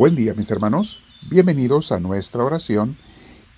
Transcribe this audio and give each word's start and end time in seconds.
Buen 0.00 0.16
día 0.16 0.32
mis 0.32 0.50
hermanos, 0.50 1.02
bienvenidos 1.28 1.92
a 1.92 2.00
nuestra 2.00 2.42
oración 2.42 2.96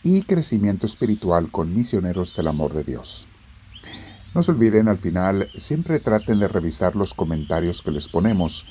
y 0.03 0.23
crecimiento 0.23 0.87
espiritual 0.87 1.53
con 1.53 1.73
misioneros 1.73 2.35
del 2.35 2.49
amor 2.49 2.75
de 2.75 2.83
Dios. 2.83 3.29
No 4.35 4.43
se 4.43 4.51
olviden 4.51 4.89
al 4.89 4.99
final, 4.99 5.49
siempre 5.57 6.01
traten 6.01 6.41
de 6.41 6.49
revisar 6.49 6.97
los 6.97 7.15
comentarios 7.15 7.81
que 7.81 7.93
les 7.93 8.09
ponemos. 8.09 8.67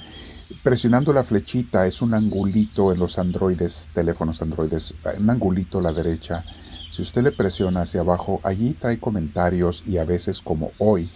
Presionando 0.64 1.14
la 1.14 1.24
flechita 1.24 1.88
es 1.88 2.02
un 2.02 2.14
angulito 2.14 2.92
en 2.92 3.00
los 3.00 3.18
androides, 3.18 3.90
teléfonos 3.94 4.42
androides, 4.42 4.94
un 5.18 5.30
angulito 5.30 5.80
a 5.80 5.84
la 5.84 5.94
derecha. 5.94 6.44
Si 6.92 7.02
usted 7.02 7.24
le 7.24 7.32
presiona 7.32 7.84
hacia 7.84 8.02
abajo, 8.02 8.42
allí 8.44 8.74
trae 8.74 9.00
comentarios 9.00 9.86
y 9.88 9.98
a 9.98 10.04
veces 10.04 10.42
como 10.42 10.74
hoy 10.78 11.10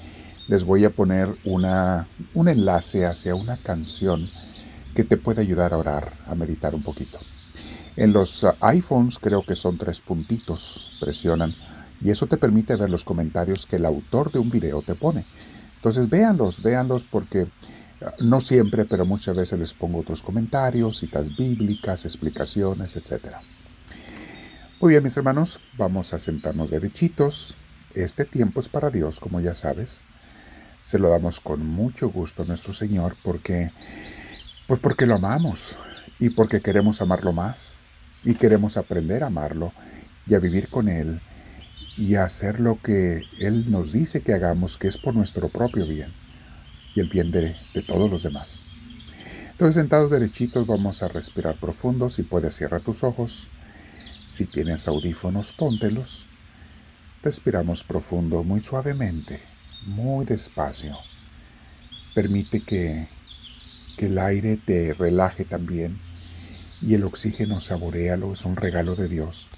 les 0.48 0.64
voy 0.64 0.86
a 0.86 0.90
poner 0.90 1.28
una, 1.44 2.08
un 2.34 2.48
enlace 2.48 3.06
hacia 3.06 3.36
una 3.36 3.58
canción 3.58 4.30
que 4.96 5.04
te 5.04 5.18
puede 5.18 5.42
ayudar 5.42 5.74
a 5.74 5.78
orar, 5.78 6.14
a 6.26 6.34
meditar 6.34 6.74
un 6.74 6.82
poquito. 6.82 7.20
En 7.98 8.14
los 8.14 8.44
uh, 8.44 8.54
iPhones 8.62 9.20
creo 9.20 9.46
que 9.46 9.56
son 9.56 9.78
tres 9.78 10.00
puntitos, 10.02 10.98
presionan, 11.00 11.54
y 12.02 12.10
eso 12.10 12.28
te 12.28 12.38
permite 12.38 12.76
ver 12.76 12.90
los 12.90 13.04
comentarios 13.04 13.66
que 13.66 13.76
el 13.76 13.86
autor 13.86 14.32
de 14.32 14.40
un 14.40 14.50
video 14.50 14.82
te 14.82 14.96
pone. 14.96 15.26
Entonces 15.76 16.10
véanlos, 16.10 16.62
véanlos 16.64 17.06
porque 17.06 17.44
uh, 17.44 18.24
no 18.24 18.42
siempre, 18.42 18.86
pero 18.86 19.06
muchas 19.06 19.36
veces 19.36 19.60
les 19.60 19.74
pongo 19.74 20.00
otros 20.00 20.22
comentarios, 20.22 20.98
citas 20.98 21.36
bíblicas, 21.36 22.06
explicaciones, 22.06 22.96
etc. 22.96 23.36
Muy 24.82 24.92
bien, 24.92 25.04
mis 25.04 25.16
hermanos, 25.18 25.60
vamos 25.78 26.14
a 26.14 26.20
sentarnos 26.20 26.70
derechitos. 26.70 27.56
Este 27.94 28.26
tiempo 28.26 28.60
es 28.60 28.68
para 28.68 28.90
Dios, 28.90 29.20
como 29.20 29.40
ya 29.40 29.54
sabes. 29.54 30.04
Se 30.82 31.00
lo 31.00 31.10
damos 31.10 31.40
con 31.40 31.66
mucho 31.66 32.10
gusto 32.10 32.44
a 32.44 32.46
nuestro 32.46 32.74
Señor 32.74 33.16
porque 33.24 33.72
pues 34.68 34.80
porque 34.80 35.06
lo 35.06 35.16
amamos 35.16 35.78
y 36.20 36.30
porque 36.30 36.62
queremos 36.62 37.02
amarlo 37.02 37.34
más 37.34 37.84
y 38.24 38.36
queremos 38.36 38.78
aprender 38.78 39.24
a 39.24 39.28
amarlo 39.28 39.72
y 40.28 40.34
a 40.34 40.40
vivir 40.40 40.70
con 40.70 40.90
Él 40.90 41.22
y 41.98 42.16
a 42.16 42.24
hacer 42.24 42.60
lo 42.60 42.76
que 42.78 43.24
Él 43.40 43.72
nos 43.72 43.92
dice 43.92 44.22
que 44.22 44.34
hagamos, 44.34 44.78
que 44.78 44.88
es 44.88 44.98
por 44.98 45.16
nuestro 45.16 45.50
propio 45.50 45.86
bien 45.86 46.12
y 46.96 47.00
el 47.00 47.10
bien 47.10 47.32
de, 47.32 47.56
todos 47.86 48.10
los 48.10 48.24
demás. 48.24 48.66
Entonces, 49.52 49.76
sentados 49.76 50.12
derechitos, 50.12 50.66
vamos 50.66 51.04
a 51.04 51.08
respirar 51.08 51.56
profundo. 51.56 52.10
Si 52.10 52.24
puedes, 52.24 52.56
cierra 52.56 52.80
tus 52.80 53.04
ojos. 53.04 53.48
Si 54.28 54.46
tienes 54.46 54.88
audífonos, 54.88 55.54
póntelos. 55.54 56.28
Respiramos 57.22 57.84
profundo, 57.84 58.44
muy 58.44 58.60
suavemente, 58.60 59.42
muy 59.86 60.26
despacio. 60.26 60.98
Permite 62.14 62.62
que 62.62 63.08
que 63.98 64.08
el 64.08 64.18
aire 64.18 64.58
te 64.58 64.94
relaje 64.94 65.46
también 65.46 65.98
y 66.82 66.94
el 66.94 67.04
oxígeno 67.04 67.62
saborealo, 67.62 68.34
es 68.34 68.46
un 68.46 68.56
regalo 68.56 68.96
de 68.96 69.08
Dios. 69.08 69.50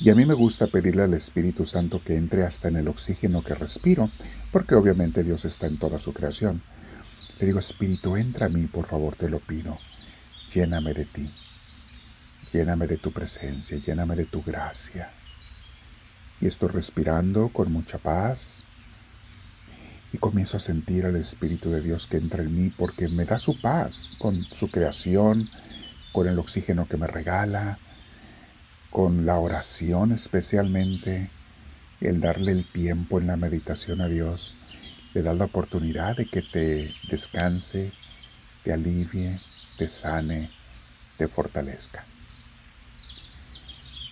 Y 0.00 0.10
a 0.10 0.14
mí 0.14 0.26
me 0.26 0.34
gusta 0.34 0.66
pedirle 0.66 1.02
al 1.02 1.14
Espíritu 1.14 1.64
Santo 1.64 2.02
que 2.04 2.16
entre 2.16 2.44
hasta 2.44 2.68
en 2.68 2.76
el 2.76 2.88
oxígeno 2.88 3.42
que 3.42 3.54
respiro, 3.54 4.10
porque 4.52 4.74
obviamente 4.74 5.24
Dios 5.24 5.44
está 5.44 5.66
en 5.66 5.78
toda 5.78 5.98
su 5.98 6.12
creación. 6.12 6.62
Le 7.40 7.46
digo, 7.46 7.58
Espíritu, 7.58 8.16
entra 8.16 8.46
a 8.46 8.48
mí, 8.48 8.66
por 8.66 8.86
favor, 8.86 9.16
te 9.16 9.28
lo 9.28 9.40
pido. 9.40 9.78
Lléname 10.52 10.94
de 10.94 11.04
ti. 11.04 11.30
Lléname 12.52 12.86
de 12.86 12.98
tu 12.98 13.12
presencia, 13.12 13.78
lléname 13.78 14.14
de 14.14 14.26
tu 14.26 14.42
gracia. 14.42 15.10
Y 16.40 16.46
estoy 16.46 16.68
respirando 16.68 17.48
con 17.48 17.72
mucha 17.72 17.98
paz, 17.98 18.64
y 20.14 20.18
comienzo 20.18 20.58
a 20.58 20.60
sentir 20.60 21.06
al 21.06 21.16
Espíritu 21.16 21.70
de 21.70 21.80
Dios 21.80 22.06
que 22.06 22.18
entra 22.18 22.44
en 22.44 22.54
mí 22.54 22.70
porque 22.70 23.08
me 23.08 23.24
da 23.24 23.40
su 23.40 23.60
paz 23.60 24.10
con 24.20 24.40
su 24.42 24.70
creación, 24.70 25.48
con 26.12 26.28
el 26.28 26.38
oxígeno 26.38 26.86
que 26.86 26.96
me 26.96 27.08
regala, 27.08 27.78
con 28.90 29.26
la 29.26 29.40
oración 29.40 30.12
especialmente, 30.12 31.30
el 32.00 32.20
darle 32.20 32.52
el 32.52 32.64
tiempo 32.64 33.18
en 33.18 33.26
la 33.26 33.36
meditación 33.36 34.00
a 34.00 34.06
Dios, 34.06 34.54
le 35.14 35.22
da 35.22 35.34
la 35.34 35.46
oportunidad 35.46 36.16
de 36.16 36.26
que 36.26 36.42
te 36.42 36.94
descanse, 37.10 37.92
te 38.62 38.72
alivie, 38.72 39.40
te 39.78 39.88
sane, 39.88 40.48
te 41.16 41.26
fortalezca. 41.26 42.04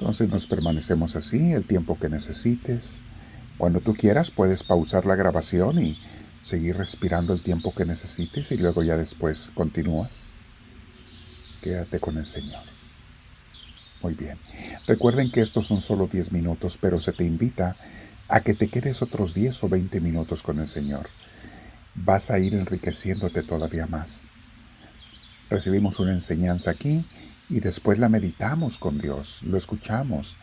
Entonces 0.00 0.28
nos 0.28 0.48
permanecemos 0.48 1.14
así 1.14 1.52
el 1.52 1.64
tiempo 1.64 1.96
que 1.96 2.08
necesites 2.08 3.02
cuando 3.62 3.80
tú 3.80 3.94
quieras 3.94 4.32
puedes 4.32 4.64
pausar 4.64 5.06
la 5.06 5.14
grabación 5.14 5.80
y 5.80 5.96
seguir 6.42 6.78
respirando 6.78 7.32
el 7.32 7.44
tiempo 7.44 7.72
que 7.72 7.84
necesites 7.84 8.50
y 8.50 8.56
luego 8.56 8.82
ya 8.82 8.96
después 8.96 9.52
continúas. 9.54 10.30
Quédate 11.62 12.00
con 12.00 12.18
el 12.18 12.26
Señor. 12.26 12.64
Muy 14.02 14.14
bien. 14.14 14.36
Recuerden 14.88 15.30
que 15.30 15.42
estos 15.42 15.68
son 15.68 15.80
solo 15.80 16.08
10 16.08 16.32
minutos, 16.32 16.76
pero 16.76 16.98
se 16.98 17.12
te 17.12 17.22
invita 17.22 17.76
a 18.26 18.40
que 18.40 18.54
te 18.54 18.66
quedes 18.66 19.00
otros 19.00 19.32
10 19.32 19.62
o 19.62 19.68
20 19.68 20.00
minutos 20.00 20.42
con 20.42 20.58
el 20.58 20.66
Señor. 20.66 21.06
Vas 21.94 22.32
a 22.32 22.40
ir 22.40 22.54
enriqueciéndote 22.54 23.44
todavía 23.44 23.86
más. 23.86 24.26
Recibimos 25.48 26.00
una 26.00 26.14
enseñanza 26.14 26.72
aquí 26.72 27.06
y 27.48 27.60
después 27.60 28.00
la 28.00 28.08
meditamos 28.08 28.76
con 28.76 28.98
Dios, 28.98 29.40
lo 29.44 29.56
escuchamos 29.56 30.36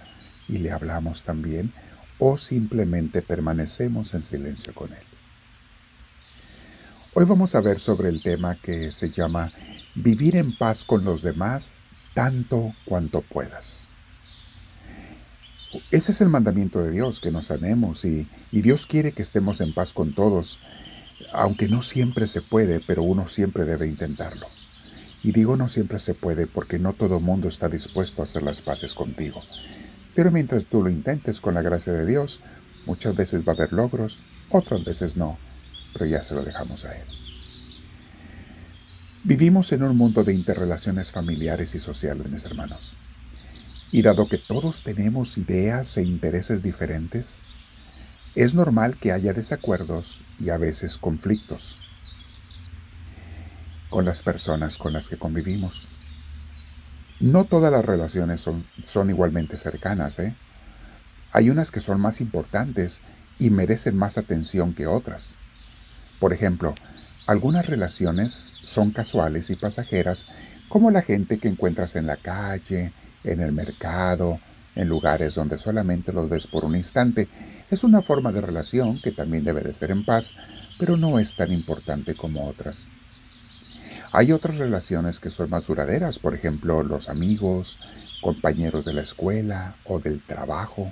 y 0.48 0.60
le 0.60 0.72
hablamos 0.72 1.24
también 1.24 1.74
o 2.20 2.38
simplemente 2.38 3.22
permanecemos 3.22 4.14
en 4.14 4.24
silencio 4.24 4.74
con 4.76 4.92
Él. 4.92 5.04
Hoy 7.16 7.26
vamos 7.26 7.56
a 7.56 7.62
ver 7.62 7.80
sobre 7.80 8.10
el 8.10 8.22
tema 8.22 8.56
que 8.56 8.92
se 8.92 9.10
llama 9.10 9.52
Vivir 9.96 10.36
en 10.36 10.56
paz 10.56 10.86
con 10.86 11.04
los 11.04 11.22
demás 11.22 11.74
tanto 12.14 12.74
cuanto 12.86 13.22
puedas. 13.22 13.88
Ese 15.92 16.12
es 16.12 16.22
el 16.22 16.30
mandamiento 16.30 16.84
de 16.84 16.92
Dios, 16.92 17.20
que 17.20 17.32
nos 17.32 17.52
amemos 17.52 18.04
y, 18.04 18.28
y 18.52 18.62
Dios 18.62 18.86
quiere 18.86 19.12
que 19.12 19.22
estemos 19.22 19.62
en 19.62 19.74
paz 19.74 19.94
con 19.94 20.14
todos, 20.14 20.60
aunque 21.32 21.68
no 21.68 21.82
siempre 21.82 22.28
se 22.28 22.42
puede, 22.42 22.80
pero 22.80 23.04
uno 23.04 23.28
siempre 23.28 23.66
debe 23.66 23.88
intentarlo. 23.88 24.48
Y 25.24 25.32
digo 25.32 25.58
no 25.58 25.68
siempre 25.68 26.00
se 26.00 26.16
puede 26.16 26.48
porque 26.48 26.80
no 26.80 26.94
todo 26.94 27.20
mundo 27.20 27.48
está 27.48 27.70
dispuesto 27.70 28.22
a 28.22 28.26
hacer 28.26 28.44
las 28.44 28.62
paces 28.62 28.94
contigo. 28.94 29.44
Pero 30.16 30.32
mientras 30.32 30.66
tú 30.66 30.84
lo 30.84 30.90
intentes 30.90 31.40
con 31.40 31.54
la 31.54 31.62
gracia 31.62 31.94
de 31.94 32.06
Dios, 32.06 32.40
muchas 32.86 33.16
veces 33.16 33.48
va 33.48 33.54
a 33.54 33.56
haber 33.56 33.74
logros, 33.74 34.24
otras 34.50 34.84
veces 34.84 35.18
no, 35.18 35.38
pero 35.94 36.06
ya 36.06 36.24
se 36.24 36.34
lo 36.34 36.44
dejamos 36.44 36.86
a 36.86 36.96
Él. 36.96 37.06
Vivimos 39.24 39.72
en 39.74 39.84
un 39.84 39.98
mundo 39.98 40.24
de 40.24 40.34
interrelaciones 40.34 41.12
familiares 41.12 41.76
y 41.76 41.80
sociales, 41.80 42.30
mis 42.30 42.46
hermanos. 42.46 42.96
Y 43.92 44.02
dado 44.02 44.28
que 44.28 44.38
todos 44.38 44.84
tenemos 44.84 45.38
ideas 45.38 45.98
e 45.98 46.04
intereses 46.04 46.64
diferentes, 46.64 47.42
es 48.36 48.54
normal 48.54 48.98
que 48.98 49.12
haya 49.12 49.34
desacuerdos 49.34 50.22
y 50.40 50.50
a 50.50 50.58
veces 50.58 50.98
conflictos 50.98 51.82
con 53.90 54.06
las 54.06 54.22
personas 54.22 54.78
con 54.78 54.94
las 54.94 55.10
que 55.10 55.18
convivimos. 55.18 55.88
No 57.20 57.44
todas 57.44 57.72
las 57.72 57.84
relaciones 57.84 58.40
son, 58.40 58.64
son 58.86 59.10
igualmente 59.10 59.58
cercanas, 59.58 60.20
¿eh? 60.20 60.34
Hay 61.32 61.50
unas 61.50 61.70
que 61.70 61.82
son 61.82 62.00
más 62.00 62.22
importantes 62.22 63.02
y 63.40 63.50
merecen 63.50 63.98
más 63.98 64.18
atención 64.18 64.74
que 64.74 64.88
otras. 64.88 65.36
Por 66.20 66.34
ejemplo, 66.34 66.76
algunas 67.28 67.68
relaciones 67.68 68.54
son 68.64 68.92
casuales 68.92 69.50
y 69.50 69.56
pasajeras, 69.56 70.28
como 70.70 70.92
la 70.92 71.02
gente 71.02 71.40
que 71.40 71.50
encuentras 71.50 71.96
en 71.98 72.08
la 72.08 72.16
calle, 72.16 72.94
en 73.24 73.42
el 73.42 73.52
mercado, 73.52 74.40
en 74.76 74.88
lugares 74.88 75.36
donde 75.36 75.58
solamente 75.58 76.14
los 76.14 76.30
ves 76.30 76.48
por 76.48 76.64
un 76.64 76.76
instante. 76.76 77.28
Es 77.70 77.84
una 77.84 78.02
forma 78.02 78.32
de 78.32 78.42
relación 78.42 79.00
que 79.02 79.12
también 79.12 79.44
debe 79.44 79.62
de 79.62 79.74
ser 79.74 79.92
en 79.92 80.06
paz, 80.06 80.36
pero 80.80 80.96
no 80.96 81.20
es 81.20 81.36
tan 81.36 81.52
importante 81.52 82.16
como 82.16 82.48
otras. 82.48 82.92
Hay 84.12 84.32
otras 84.32 84.58
relaciones 84.58 85.20
que 85.20 85.30
son 85.30 85.52
más 85.52 85.68
duraderas, 85.68 86.18
por 86.18 86.34
ejemplo, 86.34 86.82
los 86.82 87.10
amigos, 87.10 87.78
compañeros 88.22 88.86
de 88.86 88.94
la 88.94 89.02
escuela 89.02 89.76
o 89.84 90.00
del 90.00 90.22
trabajo. 90.24 90.92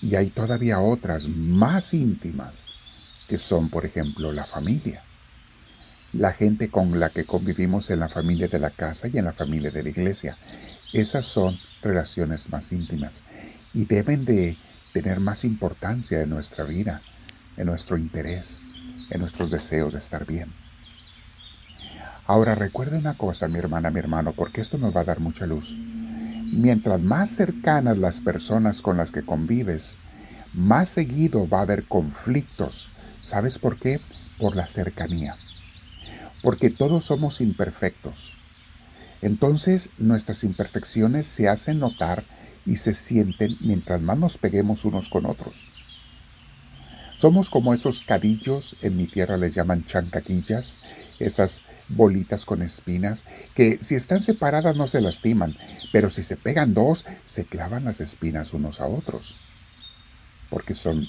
Y 0.00 0.14
hay 0.14 0.30
todavía 0.30 0.80
otras 0.80 1.28
más 1.28 1.92
íntimas, 1.92 2.70
que 3.28 3.36
son, 3.36 3.68
por 3.68 3.84
ejemplo, 3.84 4.32
la 4.32 4.46
familia. 4.46 5.02
La 6.14 6.32
gente 6.32 6.70
con 6.70 6.98
la 6.98 7.10
que 7.10 7.26
convivimos 7.26 7.90
en 7.90 8.00
la 8.00 8.08
familia 8.08 8.48
de 8.48 8.60
la 8.60 8.70
casa 8.70 9.08
y 9.08 9.18
en 9.18 9.26
la 9.26 9.34
familia 9.34 9.70
de 9.70 9.82
la 9.82 9.90
iglesia. 9.90 10.38
Esas 10.94 11.26
son 11.26 11.58
relaciones 11.82 12.48
más 12.48 12.72
íntimas 12.72 13.24
y 13.74 13.84
deben 13.84 14.24
de 14.24 14.56
tener 14.94 15.20
más 15.20 15.44
importancia 15.44 16.22
en 16.22 16.30
nuestra 16.30 16.64
vida, 16.64 17.02
en 17.58 17.66
nuestro 17.66 17.98
interés, 17.98 18.62
en 19.10 19.20
nuestros 19.20 19.50
deseos 19.50 19.92
de 19.92 19.98
estar 19.98 20.24
bien. 20.24 20.67
Ahora 22.28 22.54
recuerda 22.54 22.98
una 22.98 23.16
cosa, 23.16 23.48
mi 23.48 23.58
hermana, 23.58 23.90
mi 23.90 24.00
hermano, 24.00 24.34
porque 24.34 24.60
esto 24.60 24.76
nos 24.76 24.94
va 24.94 25.00
a 25.00 25.04
dar 25.04 25.18
mucha 25.18 25.46
luz. 25.46 25.74
Mientras 26.52 27.00
más 27.00 27.30
cercanas 27.30 27.96
las 27.96 28.20
personas 28.20 28.82
con 28.82 28.98
las 28.98 29.12
que 29.12 29.24
convives, 29.24 29.98
más 30.52 30.90
seguido 30.90 31.48
va 31.48 31.60
a 31.60 31.62
haber 31.62 31.88
conflictos. 31.88 32.90
¿Sabes 33.20 33.58
por 33.58 33.78
qué? 33.78 34.02
Por 34.38 34.56
la 34.56 34.68
cercanía. 34.68 35.36
Porque 36.42 36.68
todos 36.68 37.04
somos 37.04 37.40
imperfectos. 37.40 38.34
entonces 39.22 39.88
nuestras 39.96 40.44
imperfecciones 40.44 41.26
se 41.26 41.48
hacen 41.48 41.80
notar 41.80 42.24
y 42.66 42.76
se 42.76 42.92
sienten 42.92 43.56
mientras 43.62 44.02
más 44.02 44.18
nos 44.18 44.36
peguemos 44.36 44.84
unos 44.84 45.08
con 45.08 45.24
otros. 45.24 45.77
Somos 47.18 47.50
como 47.50 47.74
esos 47.74 48.02
cadillos, 48.02 48.76
en 48.80 48.96
mi 48.96 49.08
tierra 49.08 49.36
les 49.36 49.52
llaman 49.52 49.84
chancaquillas, 49.84 50.78
esas 51.18 51.64
bolitas 51.88 52.44
con 52.44 52.62
espinas, 52.62 53.26
que 53.56 53.78
si 53.82 53.96
están 53.96 54.22
separadas 54.22 54.76
no 54.76 54.86
se 54.86 55.00
lastiman, 55.00 55.56
pero 55.92 56.10
si 56.10 56.22
se 56.22 56.36
pegan 56.36 56.74
dos, 56.74 57.04
se 57.24 57.44
clavan 57.44 57.84
las 57.84 58.00
espinas 58.00 58.54
unos 58.54 58.80
a 58.80 58.86
otros. 58.86 59.34
Porque 60.48 60.74
son, 60.76 61.08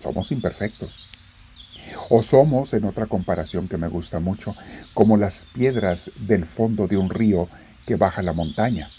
somos 0.00 0.32
imperfectos. 0.32 1.06
O 2.08 2.24
somos, 2.24 2.74
en 2.74 2.84
otra 2.84 3.06
comparación 3.06 3.68
que 3.68 3.78
me 3.78 3.86
gusta 3.86 4.18
mucho, 4.18 4.56
como 4.92 5.16
las 5.16 5.44
piedras 5.54 6.10
del 6.16 6.46
fondo 6.46 6.88
de 6.88 6.96
un 6.96 7.10
río 7.10 7.48
que 7.86 7.94
baja 7.94 8.22
la 8.22 8.32
montaña. 8.32 8.90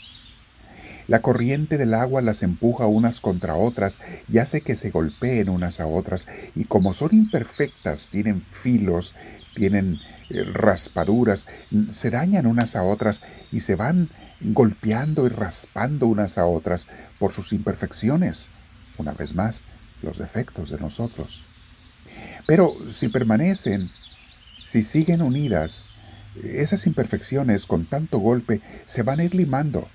La 1.10 1.24
corriente 1.24 1.80
del 1.80 1.96
agua 1.96 2.22
las 2.22 2.44
empuja 2.44 2.86
unas 2.86 3.20
contra 3.20 3.56
otras 3.56 4.00
y 4.32 4.38
hace 4.38 4.62
que 4.62 4.76
se 4.76 4.92
golpeen 4.92 5.50
unas 5.50 5.80
a 5.80 5.88
otras, 5.88 6.28
y 6.54 6.66
como 6.66 6.94
son 6.94 7.10
imperfectas, 7.14 8.10
tienen 8.12 8.44
filos, 8.44 9.16
tienen 9.56 9.98
eh, 10.30 10.44
raspaduras, 10.44 11.48
se 11.90 12.12
dañan 12.12 12.46
unas 12.46 12.76
a 12.76 12.84
otras 12.84 13.24
y 13.52 13.62
se 13.62 13.76
van 13.76 14.08
golpeando 14.40 15.26
y 15.26 15.30
raspando 15.30 16.06
unas 16.06 16.38
a 16.38 16.46
otras 16.46 16.86
por 17.18 17.34
sus 17.34 17.54
imperfecciones. 17.54 18.52
Una 19.00 19.14
vez 19.14 19.34
más, 19.34 19.64
los 20.04 20.20
defectos 20.20 20.70
de 20.70 20.78
nosotros. 20.78 21.44
Pero 22.46 22.76
si 22.92 23.10
permanecen, 23.10 23.90
si 24.60 24.84
siguen 24.84 25.24
unidas, 25.24 25.90
esas 26.44 26.86
imperfecciones 26.86 27.66
con 27.66 27.86
tanto 27.86 28.20
golpe 28.20 28.62
se 28.86 29.02
van 29.02 29.22
a 29.22 29.24
ir 29.24 29.34
limando 29.34 29.88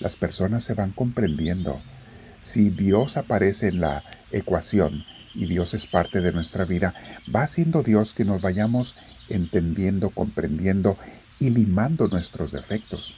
las 0.00 0.16
personas 0.16 0.64
se 0.64 0.74
van 0.74 0.90
comprendiendo. 0.92 1.80
Si 2.42 2.70
Dios 2.70 3.16
aparece 3.16 3.68
en 3.68 3.80
la 3.80 4.02
ecuación 4.32 5.04
y 5.34 5.46
Dios 5.46 5.74
es 5.74 5.86
parte 5.86 6.20
de 6.20 6.32
nuestra 6.32 6.64
vida, 6.64 6.94
va 7.34 7.46
siendo 7.46 7.82
Dios 7.82 8.14
que 8.14 8.24
nos 8.24 8.40
vayamos 8.40 8.96
entendiendo, 9.28 10.10
comprendiendo 10.10 10.96
y 11.38 11.50
limando 11.50 12.08
nuestros 12.08 12.50
defectos. 12.50 13.16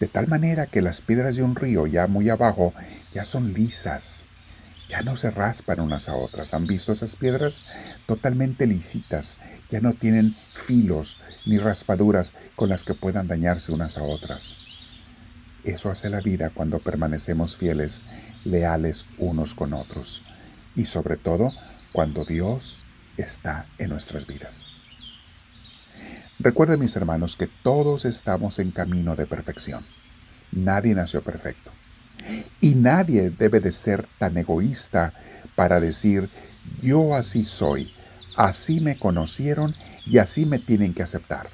De 0.00 0.08
tal 0.08 0.26
manera 0.26 0.66
que 0.66 0.82
las 0.82 1.00
piedras 1.00 1.36
de 1.36 1.42
un 1.42 1.54
río 1.54 1.86
ya 1.86 2.06
muy 2.06 2.28
abajo 2.28 2.74
ya 3.14 3.24
son 3.24 3.52
lisas, 3.52 4.26
ya 4.88 5.02
no 5.02 5.14
se 5.14 5.30
raspan 5.30 5.80
unas 5.80 6.08
a 6.08 6.16
otras. 6.16 6.54
¿Han 6.54 6.66
visto 6.66 6.92
esas 6.92 7.16
piedras? 7.16 7.66
Totalmente 8.06 8.66
lisitas, 8.66 9.38
ya 9.70 9.80
no 9.80 9.92
tienen 9.92 10.36
filos 10.54 11.18
ni 11.46 11.58
raspaduras 11.58 12.34
con 12.56 12.68
las 12.68 12.82
que 12.84 12.94
puedan 12.94 13.28
dañarse 13.28 13.72
unas 13.72 13.96
a 13.96 14.02
otras. 14.02 14.56
Eso 15.64 15.90
hace 15.90 16.10
la 16.10 16.20
vida 16.20 16.50
cuando 16.50 16.80
permanecemos 16.80 17.56
fieles, 17.56 18.04
leales 18.44 19.06
unos 19.18 19.54
con 19.54 19.74
otros 19.74 20.22
y 20.74 20.86
sobre 20.86 21.16
todo 21.16 21.52
cuando 21.92 22.24
Dios 22.24 22.82
está 23.16 23.66
en 23.78 23.90
nuestras 23.90 24.26
vidas. 24.26 24.66
Recuerden 26.38 26.80
mis 26.80 26.96
hermanos 26.96 27.36
que 27.36 27.46
todos 27.46 28.04
estamos 28.04 28.58
en 28.58 28.72
camino 28.72 29.14
de 29.14 29.26
perfección. 29.26 29.84
Nadie 30.50 30.94
nació 30.94 31.22
perfecto. 31.22 31.70
Y 32.60 32.74
nadie 32.74 33.30
debe 33.30 33.60
de 33.60 33.70
ser 33.70 34.06
tan 34.18 34.36
egoísta 34.36 35.12
para 35.54 35.80
decir, 35.80 36.30
yo 36.80 37.14
así 37.14 37.44
soy, 37.44 37.92
así 38.36 38.80
me 38.80 38.98
conocieron 38.98 39.74
y 40.06 40.18
así 40.18 40.46
me 40.46 40.58
tienen 40.58 40.94
que 40.94 41.02
aceptar. 41.02 41.48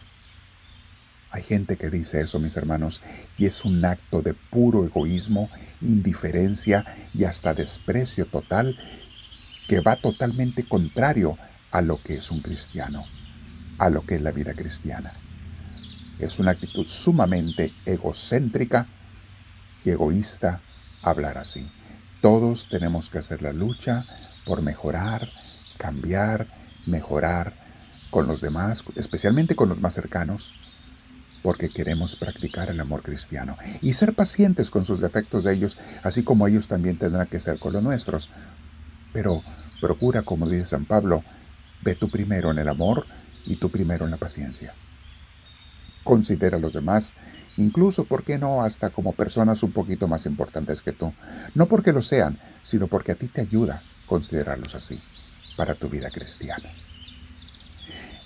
Hay 1.31 1.43
gente 1.43 1.77
que 1.77 1.91
dice 1.91 2.23
eso, 2.23 2.39
mis 2.39 2.57
hermanos, 2.57 3.03
y 3.37 3.47
es 3.47 3.65
un 3.65 3.85
acto 3.85 4.23
de 4.23 4.35
puro 4.35 4.85
egoísmo, 4.87 5.51
indiferencia 5.83 6.87
y 7.13 7.25
hasta 7.25 7.55
desprecio 7.55 8.27
total 8.27 8.79
que 9.69 9.81
va 9.81 9.97
totalmente 9.97 10.67
contrario 10.67 11.37
a 11.71 11.83
lo 11.83 12.03
que 12.03 12.17
es 12.17 12.31
un 12.31 12.41
cristiano, 12.41 13.05
a 13.79 13.91
lo 13.91 14.03
que 14.03 14.15
es 14.15 14.23
la 14.23 14.31
vida 14.31 14.55
cristiana. 14.55 15.13
Es 16.19 16.39
una 16.39 16.53
actitud 16.53 16.89
sumamente 16.89 17.75
egocéntrica 17.85 18.87
y 19.85 19.91
egoísta 19.91 20.63
hablar 21.03 21.37
así. 21.37 21.71
Todos 22.23 22.69
tenemos 22.69 23.11
que 23.11 23.19
hacer 23.19 23.43
la 23.43 23.53
lucha 23.53 24.05
por 24.47 24.63
mejorar, 24.63 25.29
cambiar, 25.77 26.47
mejorar 26.87 27.53
con 28.11 28.27
los 28.27 28.41
demás, 28.41 28.83
especialmente 28.97 29.55
con 29.55 29.69
los 29.69 29.81
más 29.81 29.95
cercanos, 29.95 30.55
porque 31.43 31.69
queremos 31.69 32.17
practicar 32.17 32.71
el 32.71 32.81
amor 32.81 33.03
cristiano 33.03 33.57
y 33.81 33.93
ser 33.93 34.15
pacientes 34.15 34.71
con 34.71 34.85
sus 34.85 35.01
defectos 35.01 35.45
de 35.45 35.55
ellos, 35.55 35.79
así 36.03 36.23
como 36.23 36.47
ellos 36.47 36.69
también 36.69 36.99
tendrán 36.99 37.27
que 37.27 37.41
ser 37.41 37.59
con 37.59 37.73
los 37.73 37.83
nuestros. 37.83 38.31
Pero 39.13 39.43
procura, 39.81 40.23
como 40.23 40.49
dice 40.49 40.65
San 40.65 40.85
Pablo, 40.85 41.23
ve 41.83 41.95
tú 41.95 42.11
primero 42.11 42.51
en 42.51 42.59
el 42.59 42.69
amor 42.69 43.07
y 43.47 43.57
tú 43.57 43.71
primero 43.71 44.05
en 44.05 44.11
la 44.11 44.17
paciencia. 44.17 44.75
Considera 46.05 46.57
a 46.57 46.61
los 46.61 46.73
demás, 46.73 47.15
incluso, 47.57 48.05
¿por 48.05 48.25
qué 48.25 48.39
no?, 48.39 48.63
hasta 48.65 48.91
como 48.91 49.13
personas 49.13 49.63
un 49.63 49.73
poquito 49.73 50.09
más 50.09 50.27
importantes 50.27 50.83
que 50.83 50.93
tú. 50.93 51.13
No 51.55 51.67
porque 51.67 51.93
lo 51.93 52.03
sean, 52.03 52.39
sino 52.63 52.87
porque 52.89 53.13
a 53.13 53.17
ti 53.17 53.29
te 53.29 53.43
ayuda 53.43 53.83
considerarlos 54.07 54.75
así 54.75 55.01
para 55.57 55.75
tu 55.75 55.89
vida 55.89 56.09
cristiana. 56.11 56.71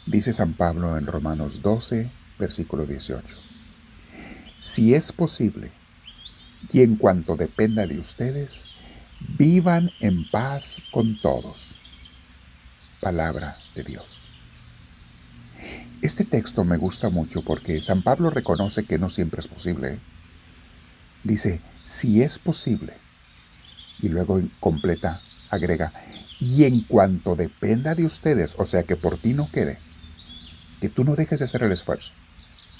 Dice 0.06 0.32
San 0.32 0.54
Pablo 0.54 0.96
en 0.98 1.06
Romanos 1.06 1.62
12, 1.62 2.10
versículo 2.42 2.86
18. 2.86 3.36
Si 4.58 4.94
es 4.94 5.12
posible, 5.12 5.70
y 6.72 6.82
en 6.82 6.96
cuanto 6.96 7.36
dependa 7.36 7.86
de 7.86 8.00
ustedes, 8.00 8.68
vivan 9.38 9.90
en 10.00 10.28
paz 10.28 10.78
con 10.90 11.20
todos. 11.20 11.78
Palabra 13.00 13.56
de 13.76 13.84
Dios. 13.84 14.22
Este 16.02 16.24
texto 16.24 16.64
me 16.64 16.78
gusta 16.78 17.10
mucho 17.10 17.42
porque 17.42 17.80
San 17.80 18.02
Pablo 18.02 18.28
reconoce 18.30 18.84
que 18.86 18.98
no 18.98 19.08
siempre 19.08 19.38
es 19.38 19.46
posible. 19.46 20.00
Dice, 21.22 21.60
si 21.84 22.22
es 22.22 22.40
posible. 22.40 22.94
Y 24.00 24.08
luego 24.08 24.42
completa, 24.58 25.22
agrega, 25.48 25.92
y 26.40 26.64
en 26.64 26.80
cuanto 26.82 27.36
dependa 27.36 27.94
de 27.94 28.04
ustedes, 28.04 28.56
o 28.58 28.66
sea 28.66 28.82
que 28.82 28.96
por 28.96 29.16
ti 29.16 29.32
no 29.32 29.48
quede, 29.48 29.78
que 30.80 30.88
tú 30.88 31.04
no 31.04 31.14
dejes 31.14 31.38
de 31.38 31.44
hacer 31.44 31.62
el 31.62 31.70
esfuerzo. 31.70 32.12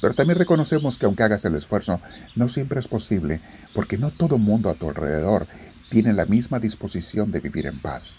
Pero 0.03 0.15
también 0.15 0.37
reconocemos 0.37 0.99
que 0.99 1.07
aunque 1.07 1.23
hagas 1.23 1.45
el 1.45 1.55
esfuerzo, 1.55 2.01
no 2.35 2.49
siempre 2.49 2.81
es 2.81 2.89
posible, 2.89 3.41
porque 3.73 3.99
no 3.99 4.11
todo 4.11 4.37
mundo 4.37 4.69
a 4.69 4.75
tu 4.75 4.89
alrededor 4.89 5.47
tiene 5.91 6.13
la 6.13 6.27
misma 6.27 6.59
disposición 6.59 7.31
de 7.31 7.39
vivir 7.39 7.67
en 7.67 7.81
paz. 7.81 8.19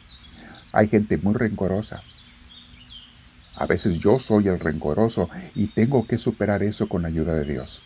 Hay 0.72 0.88
gente 0.88 1.18
muy 1.18 1.34
rencorosa. 1.34 2.02
A 3.56 3.66
veces 3.66 4.00
yo 4.00 4.18
soy 4.18 4.48
el 4.48 4.62
rencoroso 4.62 5.30
y 5.56 5.68
tengo 5.68 6.08
que 6.08 6.18
superar 6.18 6.64
eso 6.64 6.88
con 6.88 7.02
la 7.02 7.10
ayuda 7.10 7.34
de 7.34 7.44
Dios, 7.44 7.84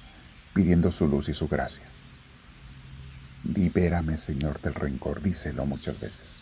pidiendo 0.54 0.92
su 0.92 1.08
luz 1.08 1.28
y 1.30 1.34
su 1.34 1.48
gracia. 1.48 1.88
Libérame, 3.56 4.16
Señor, 4.18 4.62
del 4.62 4.76
rencor, 4.76 5.24
díselo 5.24 5.66
muchas 5.66 6.00
veces. 6.00 6.42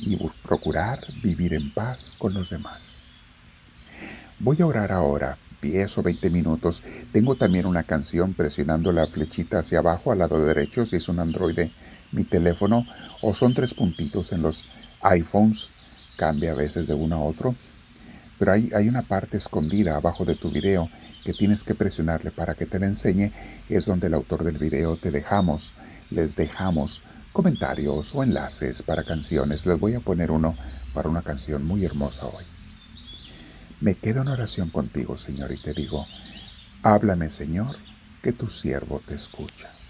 Y 0.00 0.18
procurar 0.42 0.98
vivir 1.22 1.54
en 1.54 1.72
paz 1.72 2.16
con 2.18 2.34
los 2.34 2.50
demás. 2.50 2.94
Voy 4.40 4.60
a 4.60 4.66
orar 4.66 4.90
ahora 4.90 5.38
10 5.66 5.98
o 5.98 6.02
20 6.02 6.30
minutos. 6.30 6.82
Tengo 7.12 7.34
también 7.34 7.66
una 7.66 7.82
canción 7.82 8.34
presionando 8.34 8.92
la 8.92 9.06
flechita 9.06 9.58
hacia 9.58 9.80
abajo 9.80 10.12
al 10.12 10.18
lado 10.18 10.44
derecho 10.44 10.86
si 10.86 10.96
es 10.96 11.08
un 11.08 11.18
Android 11.18 11.58
mi 12.12 12.24
teléfono 12.24 12.86
o 13.20 13.34
son 13.34 13.52
tres 13.54 13.74
puntitos 13.74 14.32
en 14.32 14.42
los 14.42 14.64
iPhones. 15.02 15.70
Cambia 16.16 16.52
a 16.52 16.54
veces 16.54 16.86
de 16.86 16.94
uno 16.94 17.16
a 17.16 17.20
otro. 17.20 17.54
Pero 18.38 18.52
hay, 18.52 18.70
hay 18.74 18.88
una 18.88 19.02
parte 19.02 19.36
escondida 19.36 19.96
abajo 19.96 20.24
de 20.24 20.34
tu 20.34 20.50
video 20.50 20.88
que 21.24 21.32
tienes 21.32 21.64
que 21.64 21.74
presionarle 21.74 22.30
para 22.30 22.54
que 22.54 22.66
te 22.66 22.78
la 22.78 22.86
enseñe. 22.86 23.32
Es 23.68 23.86
donde 23.86 24.06
el 24.06 24.14
autor 24.14 24.44
del 24.44 24.58
video 24.58 24.96
te 24.96 25.10
dejamos, 25.10 25.74
les 26.10 26.36
dejamos 26.36 27.02
comentarios 27.32 28.14
o 28.14 28.22
enlaces 28.22 28.82
para 28.82 29.04
canciones. 29.04 29.66
Les 29.66 29.80
voy 29.80 29.94
a 29.94 30.00
poner 30.00 30.30
uno 30.30 30.54
para 30.94 31.08
una 31.08 31.22
canción 31.22 31.64
muy 31.66 31.84
hermosa 31.84 32.26
hoy. 32.26 32.55
Me 33.78 33.98
quedo 33.98 34.20
en 34.20 34.28
oración 34.28 34.70
contigo, 34.70 35.16
Señor, 35.16 35.50
y 35.52 35.58
te 35.58 35.72
digo, 35.72 36.10
háblame, 36.82 37.30
Señor, 37.30 37.84
que 38.22 38.32
tu 38.32 38.48
siervo 38.48 39.02
te 39.02 39.14
escucha. 39.14 39.80